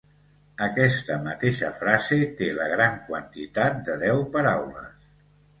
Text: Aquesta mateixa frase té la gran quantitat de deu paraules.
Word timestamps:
Aquesta 0.67 1.17
mateixa 1.27 1.69
frase 1.81 2.19
té 2.41 2.49
la 2.61 2.67
gran 2.73 2.97
quantitat 3.11 3.85
de 3.91 3.99
deu 4.07 4.27
paraules. 4.39 5.07